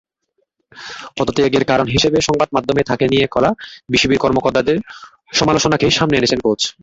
[1.17, 3.49] পদত্যাগের কারণ হিসেবে সংবাদমাধ্যমে তাঁকে নিয়ে করা
[3.89, 4.77] বিসিবির কর্মকর্তাদের
[5.33, 6.61] সমালোচনাকেই সামনে এনেছেন কোচ।